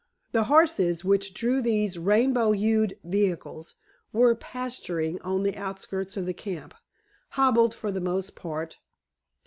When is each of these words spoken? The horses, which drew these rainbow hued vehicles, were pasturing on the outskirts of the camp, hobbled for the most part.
The 0.31 0.45
horses, 0.45 1.05
which 1.05 1.31
drew 1.31 1.61
these 1.61 1.99
rainbow 1.99 2.53
hued 2.53 2.97
vehicles, 3.03 3.75
were 4.11 4.33
pasturing 4.33 5.21
on 5.21 5.43
the 5.43 5.55
outskirts 5.55 6.17
of 6.17 6.25
the 6.25 6.33
camp, 6.33 6.73
hobbled 7.37 7.75
for 7.75 7.91
the 7.91 8.01
most 8.01 8.35
part. 8.35 8.79